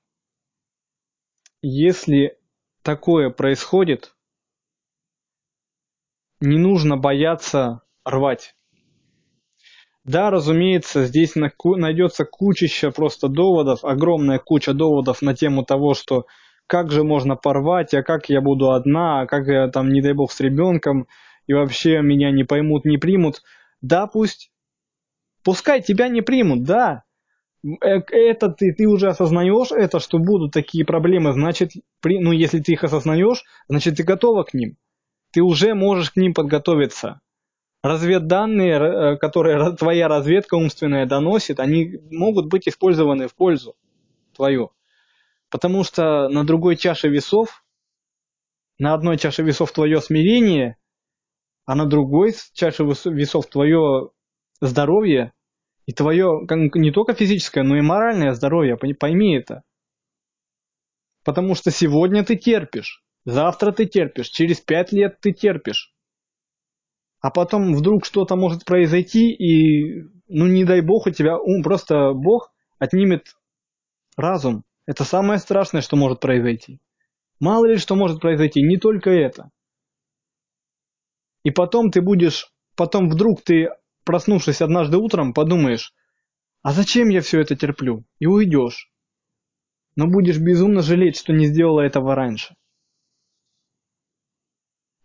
Если 1.62 2.38
такое 2.84 3.30
происходит, 3.32 4.16
не 6.40 6.58
нужно 6.58 6.96
бояться 6.96 7.82
рвать. 8.06 8.56
Да, 10.04 10.30
разумеется, 10.30 11.06
здесь 11.06 11.34
найдется 11.36 12.26
кучища 12.26 12.92
просто 12.92 13.30
доводов, 13.30 13.84
огромная 13.84 14.38
куча 14.38 14.74
доводов 14.74 15.22
на 15.22 15.34
тему 15.34 15.64
того, 15.64 15.94
что 15.94 16.26
как 16.68 16.92
же 16.92 17.04
можно 17.04 17.36
порвать, 17.36 17.94
а 17.94 18.04
как 18.04 18.30
я 18.30 18.42
буду 18.42 18.72
одна, 18.72 19.22
а 19.22 19.28
как 19.28 19.48
я 19.48 19.68
там, 19.70 19.90
не 19.92 20.02
дай 20.02 20.14
бог, 20.14 20.32
с 20.32 20.40
ребенком, 20.40 21.08
и 21.48 21.54
вообще 21.54 22.02
меня 22.02 22.32
не 22.32 22.44
поймут, 22.44 22.86
не 22.86 22.98
примут. 22.98 23.42
Да, 23.82 24.06
пусть. 24.06 24.52
Пускай 25.44 25.82
тебя 25.82 26.10
не 26.10 26.22
примут, 26.22 26.64
да. 26.64 27.04
Это 27.64 28.50
ты, 28.50 28.74
ты 28.74 28.88
уже 28.88 29.08
осознаешь 29.08 29.72
это, 29.72 30.00
что 30.00 30.20
будут 30.20 30.52
такие 30.52 30.86
проблемы, 30.86 31.32
значит, 31.32 31.72
при, 32.02 32.20
ну, 32.20 32.34
если 32.34 32.60
ты 32.60 32.74
их 32.74 32.84
осознаешь, 32.84 33.44
значит, 33.70 33.96
ты 33.96 34.04
готова 34.04 34.44
к 34.44 34.54
ним. 34.54 34.78
Ты 35.32 35.42
уже 35.42 35.74
можешь 35.74 36.12
к 36.12 36.18
ним 36.18 36.34
подготовиться. 36.34 37.22
Разведданные, 37.82 38.74
э, 38.74 39.18
которые 39.18 39.76
твоя 39.78 40.08
разведка 40.08 40.56
умственная 40.56 41.06
доносит, 41.06 41.60
они 41.60 42.00
могут 42.12 42.48
быть 42.48 42.68
использованы 42.68 43.28
в 43.28 43.36
пользу 43.36 43.76
твою. 44.36 44.72
Потому 45.50 45.84
что 45.84 46.28
на 46.28 46.44
другой 46.44 46.76
чаше 46.76 47.08
весов, 47.08 47.64
на 48.78 48.94
одной 48.94 49.18
чаше 49.18 49.44
весов 49.44 49.72
твое 49.72 50.02
смирение, 50.02 50.78
а 51.66 51.76
на 51.76 51.86
другой 51.86 52.34
чаше 52.54 52.84
весов 52.84 53.48
твое 53.48 54.10
здоровье 54.60 55.34
и 55.86 55.94
твое 55.94 56.46
не 56.76 56.92
только 56.92 57.14
физическое, 57.14 57.64
но 57.64 57.78
и 57.78 57.82
моральное 57.82 58.34
здоровье. 58.34 58.78
Пойми 58.78 59.36
это. 59.36 59.64
Потому 61.24 61.56
что 61.56 61.72
сегодня 61.72 62.24
ты 62.24 62.36
терпишь, 62.36 63.04
завтра 63.26 63.72
ты 63.72 63.86
терпишь, 63.86 64.28
через 64.28 64.60
пять 64.60 64.92
лет 64.92 65.20
ты 65.22 65.32
терпишь. 65.32 65.94
А 67.22 67.32
потом 67.32 67.74
вдруг 67.74 68.06
что-то 68.06 68.36
может 68.36 68.66
произойти, 68.66 69.32
и, 69.32 70.04
ну 70.28 70.48
не 70.48 70.66
дай 70.66 70.82
бог, 70.82 71.08
у 71.08 71.12
тебя 71.12 71.38
ум, 71.38 71.64
просто 71.64 72.12
Бог 72.14 72.52
отнимет 72.80 73.34
разум. 74.18 74.66
Это 74.86 75.06
самое 75.06 75.40
страшное, 75.40 75.82
что 75.82 75.96
может 75.96 76.20
произойти. 76.20 76.82
Мало 77.40 77.66
ли 77.66 77.78
что 77.78 77.96
может 77.96 78.20
произойти, 78.20 78.62
не 78.62 78.78
только 78.78 79.10
это. 79.10 79.50
И 81.44 81.52
потом 81.52 81.92
ты 81.92 82.02
будешь, 82.02 82.52
потом 82.76 83.10
вдруг 83.10 83.42
ты, 83.42 83.70
проснувшись 84.04 84.62
однажды 84.62 84.98
утром, 84.98 85.34
подумаешь, 85.34 85.94
а 86.62 86.72
зачем 86.72 87.10
я 87.10 87.22
все 87.22 87.42
это 87.42 87.56
терплю? 87.56 88.06
И 88.20 88.26
уйдешь. 88.26 88.92
Но 89.96 90.08
будешь 90.08 90.40
безумно 90.40 90.82
жалеть, 90.82 91.18
что 91.18 91.34
не 91.34 91.48
сделала 91.48 91.82
этого 91.82 92.16
раньше. 92.16 92.56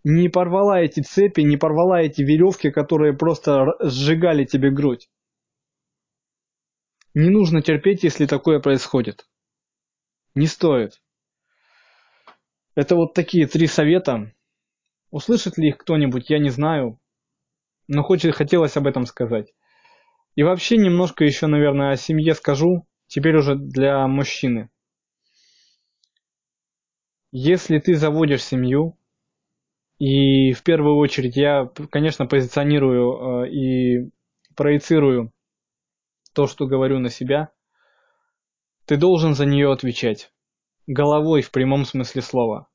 Не 0.04 0.28
порвала 0.28 0.80
эти 0.80 1.00
цепи, 1.00 1.40
не 1.40 1.56
порвала 1.56 2.00
эти 2.00 2.22
веревки, 2.22 2.70
которые 2.70 3.12
просто 3.12 3.74
сжигали 3.80 4.44
тебе 4.44 4.70
грудь. 4.70 5.10
Не 7.14 7.30
нужно 7.30 7.62
терпеть, 7.62 8.04
если 8.04 8.26
такое 8.26 8.60
происходит 8.60 9.26
не 10.38 10.46
стоит. 10.46 11.02
Это 12.74 12.94
вот 12.94 13.12
такие 13.12 13.46
три 13.46 13.66
совета. 13.66 14.32
Услышит 15.10 15.58
ли 15.58 15.68
их 15.68 15.78
кто-нибудь, 15.78 16.30
я 16.30 16.38
не 16.38 16.50
знаю, 16.50 17.00
но 17.88 18.02
хочет, 18.02 18.34
хотелось 18.34 18.76
об 18.76 18.86
этом 18.86 19.06
сказать. 19.06 19.52
И 20.36 20.42
вообще 20.42 20.76
немножко 20.76 21.24
еще, 21.24 21.46
наверное, 21.46 21.90
о 21.90 21.96
семье 21.96 22.34
скажу, 22.34 22.86
теперь 23.08 23.36
уже 23.36 23.56
для 23.56 24.06
мужчины. 24.06 24.70
Если 27.32 27.78
ты 27.78 27.94
заводишь 27.94 28.44
семью, 28.44 28.96
и 29.98 30.52
в 30.52 30.62
первую 30.62 30.96
очередь 30.96 31.36
я, 31.36 31.68
конечно, 31.90 32.26
позиционирую 32.26 33.44
э, 33.44 33.50
и 33.50 34.10
проецирую 34.54 35.32
то, 36.34 36.46
что 36.46 36.66
говорю 36.66 37.00
на 37.00 37.10
себя, 37.10 37.50
ты 38.86 38.96
должен 38.96 39.34
за 39.34 39.44
нее 39.44 39.72
отвечать. 39.72 40.30
Головой 40.86 41.42
в 41.42 41.50
прямом 41.50 41.84
смысле 41.84 42.22
слова. 42.22 42.68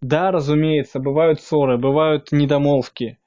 Да, 0.00 0.30
разумеется, 0.30 1.00
бывают 1.00 1.40
ссоры, 1.40 1.76
бывают 1.76 2.30
недомолвки. 2.30 3.18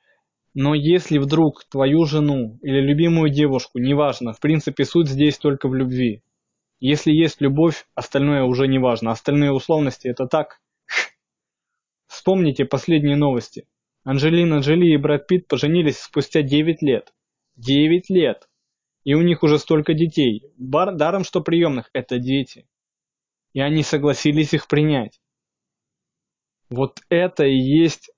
Но 0.59 0.73
если 0.73 1.19
вдруг 1.19 1.65
твою 1.65 2.05
жену 2.05 2.57
или 2.63 2.81
любимую 2.81 3.29
девушку, 3.29 3.77
неважно, 3.77 4.33
в 4.33 4.39
принципе 4.39 4.85
суть 4.85 5.07
здесь 5.07 5.37
только 5.37 5.69
в 5.69 5.75
любви. 5.75 6.23
Если 6.79 7.11
есть 7.11 7.41
любовь, 7.41 7.85
остальное 7.93 8.41
уже 8.41 8.67
не 8.67 8.79
важно. 8.79 9.11
Остальные 9.11 9.51
условности 9.51 10.07
это 10.07 10.25
так. 10.25 10.59
Вспомните 12.07 12.65
последние 12.65 13.17
новости. 13.17 13.67
Анджелина 14.03 14.61
Джоли 14.61 14.87
и 14.87 14.97
Брэд 14.97 15.27
Питт 15.27 15.47
поженились 15.47 15.99
спустя 15.99 16.41
9 16.41 16.81
лет. 16.81 17.13
9 17.57 18.09
лет. 18.09 18.49
И 19.03 19.13
у 19.13 19.21
них 19.21 19.43
уже 19.43 19.59
столько 19.59 19.93
детей. 19.93 20.41
Бар, 20.57 20.95
даром, 20.95 21.23
что 21.23 21.41
приемных, 21.41 21.91
это 21.93 22.17
дети. 22.17 22.67
И 23.53 23.61
они 23.61 23.83
согласились 23.83 24.55
их 24.55 24.67
принять. 24.67 25.21
Вот 26.71 27.01
это 27.09 27.45
и 27.45 27.57
есть 27.57 28.09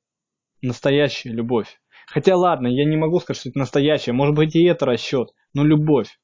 настоящая 0.62 1.32
любовь. 1.32 1.82
Хотя 2.10 2.36
ладно, 2.36 2.68
я 2.68 2.86
не 2.86 2.98
могу 2.98 3.20
сказать, 3.20 3.40
что 3.40 3.50
это 3.50 3.60
настоящая, 3.60 4.14
может 4.14 4.36
быть 4.36 4.56
и 4.56 4.64
это 4.64 4.86
расчет, 4.88 5.30
но 5.54 5.64
любовь, 5.64 6.20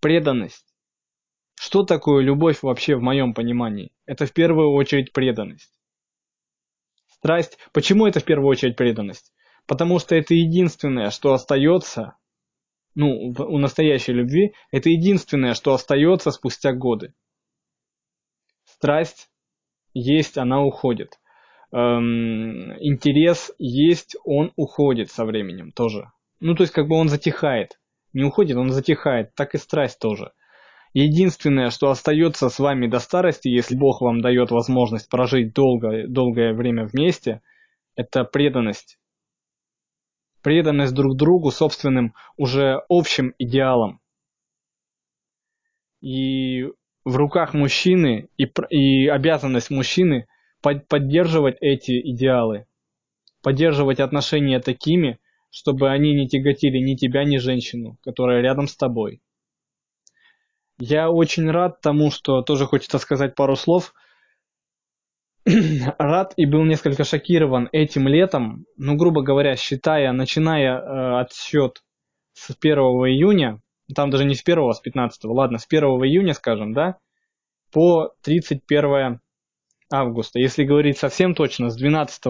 преданность. 0.00 0.74
Что 1.54 1.82
такое 1.82 2.24
любовь 2.24 2.62
вообще 2.62 2.96
в 2.96 3.02
моем 3.02 3.34
понимании? 3.34 3.92
Это 4.06 4.24
в 4.24 4.32
первую 4.32 4.70
очередь 4.70 5.12
преданность. 5.12 5.78
Страсть. 7.08 7.58
Почему 7.72 8.06
это 8.06 8.20
в 8.20 8.24
первую 8.24 8.48
очередь 8.48 8.76
преданность? 8.76 9.34
Потому 9.66 9.98
что 9.98 10.14
это 10.14 10.32
единственное, 10.32 11.10
что 11.10 11.34
остается, 11.34 12.16
ну, 12.94 13.34
у 13.36 13.58
настоящей 13.58 14.12
любви, 14.12 14.54
это 14.70 14.88
единственное, 14.88 15.52
что 15.52 15.74
остается 15.74 16.30
спустя 16.30 16.72
годы. 16.72 17.14
Страсть 18.64 19.28
есть, 19.92 20.38
она 20.38 20.62
уходит 20.62 21.18
эм, 21.72 22.72
интерес 22.80 23.52
есть, 23.58 24.16
он 24.24 24.52
уходит 24.56 25.10
со 25.10 25.24
временем 25.24 25.72
тоже. 25.72 26.10
Ну, 26.40 26.54
то 26.54 26.62
есть, 26.62 26.72
как 26.72 26.88
бы 26.88 26.96
он 26.96 27.08
затихает. 27.08 27.78
Не 28.12 28.24
уходит, 28.24 28.56
он 28.56 28.70
затихает. 28.70 29.34
Так 29.34 29.54
и 29.54 29.58
страсть 29.58 29.98
тоже. 29.98 30.32
Единственное, 30.92 31.68
что 31.70 31.90
остается 31.90 32.48
с 32.48 32.58
вами 32.58 32.86
до 32.86 33.00
старости, 33.00 33.48
если 33.48 33.76
Бог 33.76 34.00
вам 34.00 34.22
дает 34.22 34.50
возможность 34.50 35.10
прожить 35.10 35.52
долго, 35.52 36.08
долгое 36.08 36.54
время 36.54 36.86
вместе, 36.86 37.42
это 37.96 38.24
преданность. 38.24 38.98
Преданность 40.42 40.94
друг 40.94 41.16
другу 41.16 41.50
собственным 41.50 42.14
уже 42.38 42.82
общим 42.88 43.34
идеалам. 43.38 44.00
И 46.00 46.64
в 47.04 47.16
руках 47.16 47.52
мужчины 47.52 48.28
и, 48.38 48.50
и 48.70 49.06
обязанность 49.08 49.70
мужчины 49.70 50.26
поддерживать 50.74 51.56
эти 51.60 52.00
идеалы, 52.12 52.66
поддерживать 53.42 54.00
отношения 54.00 54.60
такими, 54.60 55.18
чтобы 55.50 55.90
они 55.90 56.14
не 56.14 56.28
тяготили 56.28 56.78
ни 56.78 56.94
тебя, 56.96 57.24
ни 57.24 57.38
женщину, 57.38 57.98
которая 58.02 58.42
рядом 58.42 58.66
с 58.66 58.76
тобой. 58.76 59.22
Я 60.78 61.10
очень 61.10 61.50
рад 61.50 61.80
тому, 61.80 62.10
что 62.10 62.42
тоже 62.42 62.66
хочется 62.66 62.98
сказать 62.98 63.34
пару 63.34 63.56
слов. 63.56 63.94
рад 65.98 66.34
и 66.36 66.44
был 66.44 66.64
несколько 66.64 67.04
шокирован 67.04 67.68
этим 67.72 68.08
летом, 68.08 68.66
ну, 68.76 68.96
грубо 68.96 69.22
говоря, 69.22 69.56
считая, 69.56 70.12
начиная 70.12 70.78
э, 70.78 71.20
отсчет 71.20 71.84
с 72.32 72.50
1 72.50 72.78
июня, 72.78 73.62
там 73.94 74.10
даже 74.10 74.24
не 74.24 74.34
с 74.34 74.42
1, 74.42 74.58
а 74.68 74.72
с 74.72 74.80
15, 74.80 75.24
ладно, 75.24 75.58
с 75.58 75.66
1 75.66 75.84
июня, 75.84 76.34
скажем, 76.34 76.72
да, 76.74 76.98
по 77.72 78.14
31 78.22 79.20
августа. 79.90 80.38
Если 80.38 80.64
говорить 80.64 80.98
совсем 80.98 81.34
точно, 81.34 81.70
с 81.70 81.76
12 81.76 82.22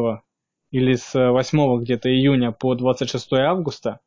или 0.70 0.94
с 0.94 1.14
8 1.14 1.80
где-то 1.82 2.08
июня 2.08 2.52
по 2.52 2.74
26 2.74 3.32
августа 3.34 4.00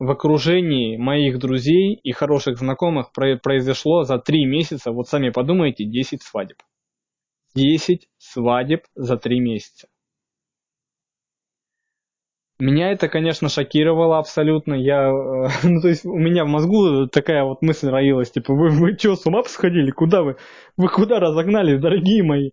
в 0.00 0.10
окружении 0.10 0.96
моих 0.96 1.38
друзей 1.38 1.94
и 1.94 2.12
хороших 2.12 2.58
знакомых 2.58 3.12
произошло 3.12 4.02
за 4.04 4.18
3 4.18 4.46
месяца, 4.46 4.92
вот 4.92 5.08
сами 5.08 5.28
подумайте, 5.28 5.84
10 5.84 6.22
свадеб. 6.22 6.56
10 7.54 8.08
свадеб 8.16 8.86
за 8.94 9.18
3 9.18 9.40
месяца. 9.40 9.88
Меня 12.60 12.92
это, 12.92 13.08
конечно, 13.08 13.48
шокировало 13.48 14.18
абсолютно. 14.18 14.74
Я, 14.74 15.08
э, 15.08 15.48
ну, 15.62 15.80
то 15.80 15.88
есть 15.88 16.04
у 16.04 16.16
меня 16.16 16.44
в 16.44 16.48
мозгу 16.48 17.06
такая 17.06 17.42
вот 17.44 17.62
мысль 17.62 17.88
роилась, 17.88 18.30
типа, 18.30 18.52
вы, 18.52 18.68
вы 18.68 18.96
что, 18.98 19.16
с 19.16 19.24
ума 19.26 19.42
посходили? 19.42 19.90
Куда 19.90 20.22
вы? 20.22 20.36
Вы 20.76 20.88
куда 20.88 21.18
разогнались, 21.20 21.80
дорогие 21.80 22.22
мои? 22.22 22.50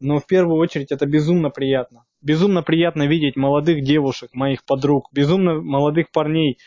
Но 0.00 0.18
в 0.18 0.26
первую 0.26 0.58
очередь 0.58 0.90
это 0.90 1.06
безумно 1.06 1.50
приятно. 1.50 2.04
Безумно 2.20 2.62
приятно 2.62 3.06
видеть 3.06 3.36
молодых 3.36 3.82
девушек, 3.82 4.30
моих 4.34 4.64
подруг, 4.64 5.08
безумно 5.12 5.60
молодых 5.62 6.10
парней, 6.10 6.58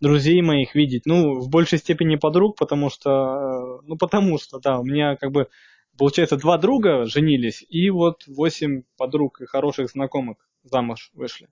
друзей 0.00 0.40
моих 0.40 0.76
видеть. 0.76 1.06
Ну, 1.06 1.40
в 1.40 1.50
большей 1.50 1.78
степени 1.78 2.14
подруг, 2.14 2.56
потому 2.56 2.88
что, 2.88 3.10
э, 3.10 3.80
ну, 3.84 3.96
потому 3.98 4.38
что, 4.38 4.60
да, 4.60 4.78
у 4.78 4.84
меня 4.84 5.16
как 5.16 5.32
бы, 5.32 5.48
получается, 5.98 6.36
два 6.36 6.56
друга 6.56 7.04
женились, 7.04 7.64
и 7.68 7.90
вот 7.90 8.22
восемь 8.28 8.82
подруг 8.96 9.40
и 9.40 9.46
хороших 9.46 9.90
знакомых 9.90 10.36
замуж 10.62 11.10
вышли. 11.14 11.48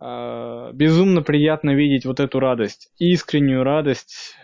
А, 0.00 0.72
безумно 0.72 1.22
приятно 1.22 1.74
видеть 1.74 2.06
вот 2.06 2.20
эту 2.20 2.40
радость, 2.40 2.90
искреннюю 2.98 3.62
радость 3.62 4.34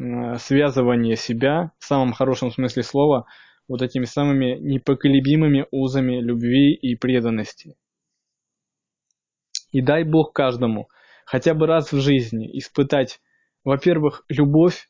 а, 0.00 0.38
связывания 0.38 1.16
себя 1.16 1.72
в 1.78 1.84
самом 1.84 2.14
хорошем 2.14 2.50
смысле 2.50 2.82
слова 2.82 3.26
вот 3.68 3.82
этими 3.82 4.04
самыми 4.04 4.58
непоколебимыми 4.58 5.66
узами 5.70 6.20
любви 6.20 6.74
и 6.74 6.96
преданности. 6.96 7.76
И 9.70 9.82
дай 9.82 10.04
Бог 10.04 10.32
каждому 10.32 10.88
хотя 11.26 11.54
бы 11.54 11.66
раз 11.66 11.92
в 11.92 12.00
жизни 12.00 12.58
испытать, 12.58 13.20
во-первых, 13.64 14.24
любовь, 14.28 14.88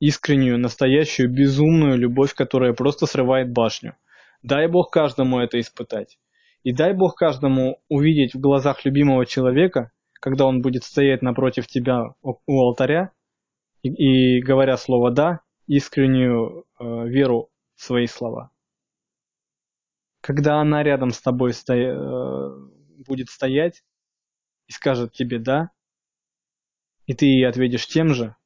искреннюю, 0.00 0.58
настоящую, 0.58 1.30
безумную 1.32 1.96
любовь, 1.96 2.34
которая 2.34 2.72
просто 2.72 3.06
срывает 3.06 3.52
башню. 3.52 3.96
Дай 4.42 4.66
Бог 4.66 4.90
каждому 4.90 5.40
это 5.40 5.58
испытать. 5.60 6.18
И 6.64 6.72
дай 6.72 6.94
Бог 6.94 7.14
каждому 7.14 7.78
увидеть 7.88 8.34
в 8.34 8.40
глазах 8.40 8.86
любимого 8.86 9.26
человека, 9.26 9.92
когда 10.14 10.46
он 10.46 10.62
будет 10.62 10.82
стоять 10.82 11.20
напротив 11.20 11.66
тебя 11.66 12.14
у 12.22 12.60
алтаря 12.60 13.12
и, 13.82 13.90
и 14.38 14.42
говоря 14.42 14.78
слово 14.78 15.10
«да», 15.10 15.40
искреннюю 15.66 16.64
э, 16.78 17.08
веру 17.08 17.50
в 17.74 17.82
свои 17.82 18.06
слова. 18.06 18.50
Когда 20.22 20.60
она 20.60 20.82
рядом 20.82 21.10
с 21.10 21.20
тобой 21.20 21.52
сто... 21.52 21.74
э, 21.74 22.50
будет 23.06 23.28
стоять 23.28 23.84
и 24.66 24.72
скажет 24.72 25.12
тебе 25.12 25.38
«да», 25.38 25.70
и 27.04 27.12
ты 27.12 27.26
ей 27.26 27.46
ответишь 27.46 27.86
тем 27.86 28.14
же, 28.14 28.36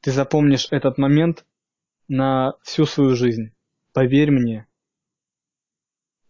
ты 0.00 0.10
запомнишь 0.10 0.66
этот 0.72 0.98
момент 0.98 1.46
на 2.08 2.54
всю 2.62 2.86
свою 2.86 3.14
жизнь. 3.14 3.54
Поверь 3.92 4.32
мне, 4.32 4.66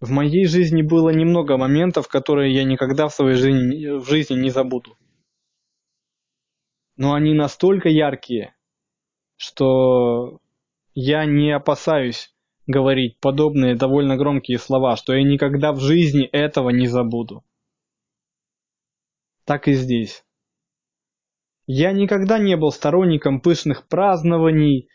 в 0.00 0.10
моей 0.10 0.46
жизни 0.46 0.82
было 0.82 1.10
немного 1.10 1.56
моментов, 1.56 2.08
которые 2.08 2.54
я 2.54 2.64
никогда 2.64 3.08
в 3.08 3.14
своей 3.14 3.36
жизни, 3.36 3.98
в 3.98 4.08
жизни 4.08 4.34
не 4.34 4.50
забуду. 4.50 4.96
Но 6.96 7.14
они 7.14 7.34
настолько 7.34 7.88
яркие, 7.88 8.54
что 9.36 10.40
я 10.94 11.24
не 11.24 11.52
опасаюсь 11.52 12.34
говорить 12.66 13.18
подобные 13.20 13.74
довольно 13.74 14.16
громкие 14.16 14.58
слова, 14.58 14.96
что 14.96 15.12
я 15.14 15.22
никогда 15.22 15.72
в 15.72 15.80
жизни 15.80 16.24
этого 16.24 16.70
не 16.70 16.86
забуду. 16.86 17.44
Так 19.44 19.68
и 19.68 19.72
здесь. 19.72 20.24
Я 21.66 21.92
никогда 21.92 22.38
не 22.38 22.56
был 22.56 22.70
сторонником 22.70 23.40
пышных 23.40 23.86
празднований, 23.88 24.88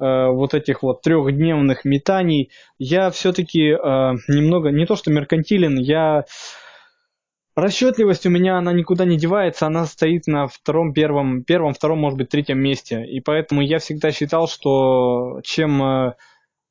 Э, 0.00 0.30
вот 0.30 0.54
этих 0.54 0.82
вот 0.82 1.02
трехдневных 1.02 1.84
метаний, 1.84 2.50
я 2.78 3.10
все-таки 3.10 3.72
э, 3.72 3.76
немного, 4.28 4.70
не 4.70 4.86
то 4.86 4.96
что 4.96 5.10
меркантилен, 5.10 5.78
я... 5.78 6.24
Расчетливость 7.54 8.24
у 8.24 8.30
меня, 8.30 8.56
она 8.56 8.72
никуда 8.72 9.04
не 9.04 9.18
девается, 9.18 9.66
она 9.66 9.84
стоит 9.84 10.26
на 10.26 10.46
втором, 10.46 10.94
первом, 10.94 11.44
первом, 11.44 11.74
втором, 11.74 11.98
может 11.98 12.16
быть, 12.16 12.30
третьем 12.30 12.60
месте. 12.60 13.04
И 13.04 13.20
поэтому 13.20 13.60
я 13.60 13.78
всегда 13.78 14.12
считал, 14.12 14.48
что 14.48 15.40
чем 15.42 15.82
э, 15.82 16.14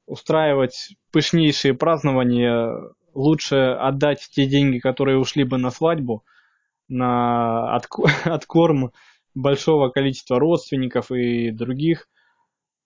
устраивать 0.07 0.95
пышнейшие 1.11 1.75
празднования, 1.75 2.71
лучше 3.13 3.57
отдать 3.79 4.27
те 4.31 4.47
деньги, 4.47 4.79
которые 4.79 5.19
ушли 5.19 5.43
бы 5.43 5.59
на 5.59 5.69
свадьбу, 5.69 6.23
на 6.87 7.75
откорм 8.23 8.91
большого 9.35 9.89
количества 9.89 10.39
родственников 10.39 11.11
и 11.11 11.51
других, 11.51 12.07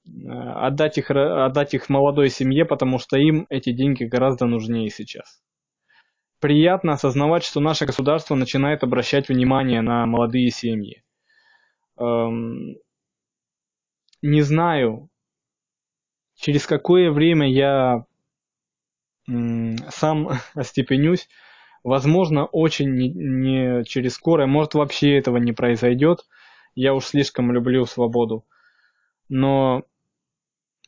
отдать 0.06 0.98
их, 0.98 1.12
отдать 1.12 1.74
их 1.74 1.90
молодой 1.90 2.30
семье, 2.30 2.66
потому 2.66 3.00
что 3.00 3.18
им 3.18 3.46
эти 3.50 3.72
деньги 3.72 4.04
гораздо 4.04 4.46
нужнее 4.46 4.90
сейчас. 4.90 5.42
Приятно 6.40 6.94
осознавать, 6.94 7.44
что 7.44 7.62
наше 7.62 7.86
государство 7.86 8.36
начинает 8.36 8.84
обращать 8.84 9.30
внимание 9.30 9.82
на 9.82 10.06
молодые 10.06 10.50
семьи. 10.50 11.04
Эм, 11.98 12.76
не 14.22 14.42
знаю, 14.42 15.10
через 16.36 16.66
какое 16.66 17.12
время 17.12 17.50
я 17.50 18.06
сам 19.26 20.30
остепенюсь. 20.54 21.30
Возможно, 21.84 22.46
очень 22.46 22.94
не, 22.96 23.10
не 23.10 23.84
через 23.84 24.14
скорое, 24.14 24.48
может 24.48 24.74
вообще 24.74 25.18
этого 25.18 25.38
не 25.38 25.52
произойдет. 25.52 26.26
Я 26.76 26.94
уж 26.94 27.06
слишком 27.06 27.52
люблю 27.52 27.86
свободу. 27.86 28.46
Но 29.30 29.84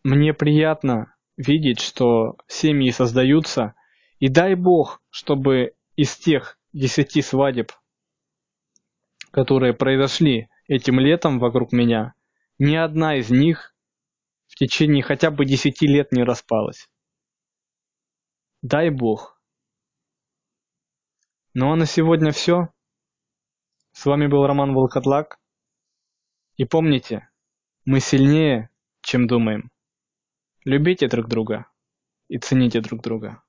мне 0.06 0.36
приятно 0.36 1.16
видеть, 1.36 1.80
что 1.80 2.38
семьи 2.48 2.92
создаются, 2.92 3.74
и 4.20 4.30
дай 4.30 4.54
бог, 4.54 5.02
чтобы 5.10 5.74
из 5.96 6.16
тех 6.16 6.60
десяти 6.74 7.24
свадеб, 7.24 7.72
которые 9.32 9.74
произошли 9.74 10.48
этим 10.68 11.00
летом 11.00 11.40
вокруг 11.40 11.72
меня, 11.72 12.14
ни 12.60 12.76
одна 12.76 13.18
из 13.18 13.32
них 13.32 13.76
в 14.46 14.54
течение 14.54 15.02
хотя 15.02 15.32
бы 15.32 15.44
десяти 15.44 15.88
лет 15.88 16.12
не 16.12 16.22
распалась. 16.22 16.88
Дай 18.62 18.92
бог. 18.92 19.42
Ну 21.56 21.72
а 21.72 21.76
на 21.76 21.88
сегодня 21.88 22.32
все. 22.32 22.70
С 23.92 24.06
вами 24.06 24.28
был 24.28 24.46
Роман 24.46 24.76
Волкотлак. 24.76 25.40
И 26.58 26.66
помните, 26.66 27.28
мы 27.86 28.00
сильнее, 28.00 28.70
чем 29.02 29.26
думаем. 29.26 29.72
Любите 30.68 31.08
друг 31.08 31.28
друга 31.28 31.66
и 32.30 32.40
цените 32.40 32.82
друг 32.82 33.02
друга. 33.02 33.42